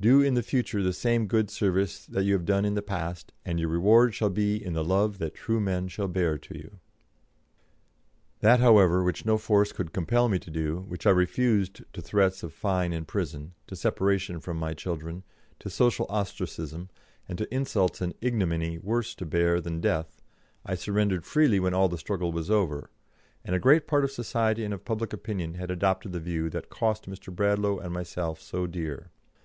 [0.00, 3.32] Do in the future the same good service that you have done in the past,
[3.44, 6.78] and your reward shall be in the love that true men shall bear to you."
[8.38, 12.44] That, however, which no force could compel me to do, which I refused to threats
[12.44, 15.24] of fine and prison, to separation from my children,
[15.58, 16.88] to social ostracism,
[17.28, 20.22] and to insults and ignominy worse to bear than death,
[20.64, 22.90] I surrendered freely when all the struggle was over,
[23.44, 26.70] and a great part of society and of public opinion had adopted the view that
[26.70, 27.34] cost Mr.
[27.34, 29.10] Bradlaugh and myself so dear.